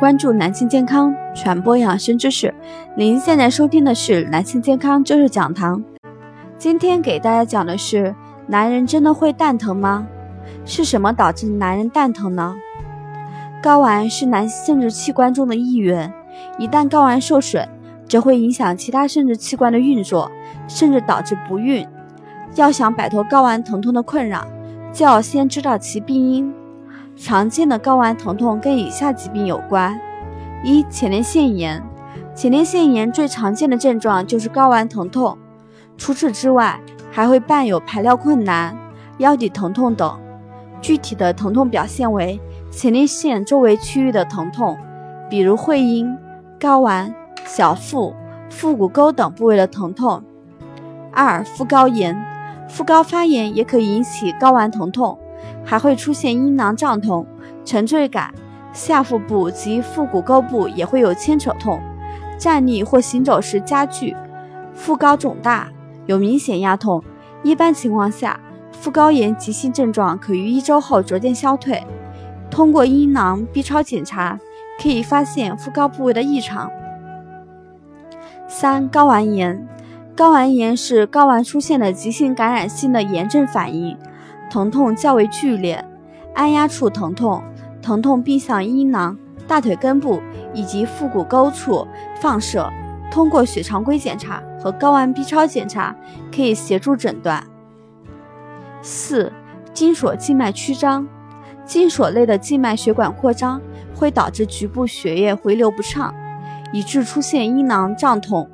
[0.00, 2.54] 关注男性健康，传播养生知识。
[2.96, 5.84] 您现在收听的是男性健康知识讲堂。
[6.56, 8.14] 今天给大家讲的是：
[8.46, 10.06] 男人真的会蛋疼吗？
[10.64, 12.56] 是什么导致男人蛋疼呢？
[13.62, 16.10] 睾丸是男性生殖器官中的一员，
[16.58, 17.68] 一旦睾丸受损，
[18.08, 20.32] 则会影响其他生殖器官的运作，
[20.66, 21.86] 甚至导致不孕。
[22.54, 24.46] 要想摆脱睾丸疼痛的困扰，
[24.94, 26.50] 就要先知道其病因。
[27.22, 30.00] 常见的睾丸疼痛跟以下疾病有关：
[30.64, 31.82] 一、前列腺炎。
[32.34, 35.36] 前列腺炎最常见的症状就是睾丸疼痛，
[35.98, 36.80] 除此之外，
[37.10, 38.74] 还会伴有排尿困难、
[39.18, 40.18] 腰底疼痛等。
[40.80, 44.78] 具体的疼痛表现为前列腺周围区域的疼痛，
[45.28, 46.16] 比如会阴、
[46.58, 47.14] 睾丸、
[47.44, 48.14] 小腹、
[48.48, 50.24] 腹股沟等部位的疼痛。
[51.12, 52.18] 二、腹高炎。
[52.66, 55.18] 腹高发炎也可引起睾丸疼痛。
[55.70, 57.24] 还会出现阴囊胀痛、
[57.64, 58.34] 沉坠感，
[58.72, 61.80] 下腹部及腹股沟部也会有牵扯痛，
[62.36, 64.16] 站立或行走时加剧，
[64.74, 65.68] 腹高肿大，
[66.06, 67.00] 有明显压痛。
[67.44, 68.40] 一般情况下，
[68.72, 71.80] 腹高炎急性症状可于一周后逐渐消退。
[72.50, 74.40] 通过阴囊 B 超检查，
[74.82, 76.68] 可以发现腹高部位的异常。
[78.48, 79.68] 三、睾丸炎，
[80.16, 83.96] 睾丸炎是睾丸出现的急性感染性的炎症反应。
[84.50, 85.82] 疼痛较为剧烈，
[86.34, 87.42] 按压处疼痛，
[87.80, 89.16] 疼痛并向阴囊、
[89.46, 90.20] 大腿根部
[90.52, 91.86] 以及腹股沟处
[92.20, 92.68] 放射。
[93.10, 95.96] 通过血常规检查和睾丸 B 超检查，
[96.34, 97.44] 可以协助诊断。
[98.82, 99.32] 四、
[99.72, 101.08] 精索静脉曲张，
[101.64, 103.60] 精索内的静脉血管扩张
[103.94, 106.14] 会导致局部血液回流不畅，
[106.72, 108.48] 以致出现阴囊胀痛。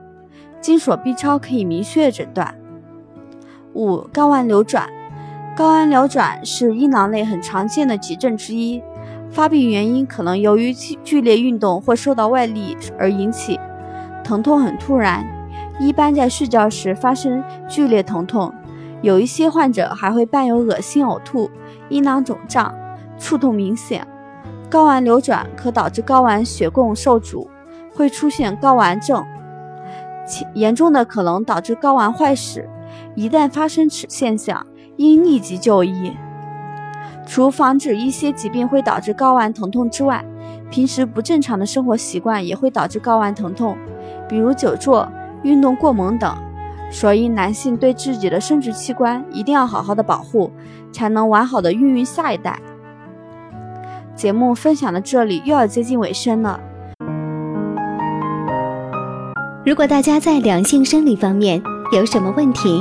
[0.60, 2.54] 精索 B 超可以明确诊断。
[3.74, 4.88] 五、睾丸扭转。
[5.56, 8.82] 睾丸扭转是阴囊内很常见的急症之一，
[9.30, 13.58] 发病原因可能由于剧烈运动或受到外力而引起，
[14.22, 15.24] 疼痛很突然，
[15.80, 18.52] 一般在睡觉时发生剧烈疼痛，
[19.00, 21.50] 有一些患者还会伴有恶心、呕吐、
[21.88, 22.74] 阴囊肿胀、
[23.18, 24.06] 触痛明显。
[24.70, 27.48] 睾丸扭转可导致睾丸血供受阻，
[27.94, 29.24] 会出现睾丸症，
[30.52, 32.68] 严重的可能导致睾丸坏死。
[33.14, 36.16] 一旦发生此现象，应立即就医。
[37.26, 40.24] 除防止一些疾病会导致睾丸疼痛之外，
[40.70, 43.76] 平时不正常的生活习惯也会导致睾丸疼痛，
[44.28, 45.08] 比如久坐、
[45.42, 46.34] 运动过猛等。
[46.88, 50.52] 所以，男性对自己的生殖器官一定要好好的保护，
[50.92, 52.60] 才能完好的孕育下一代。
[54.14, 56.60] 节目分享到这里又要接近尾声了。
[59.64, 62.80] 如果大家在两性生理方面有什么问题，